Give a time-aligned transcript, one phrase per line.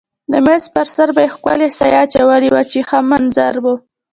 [0.31, 3.65] د مېز پر سر به یې ښکلې سایه اچولې وه چې ښه منظر و.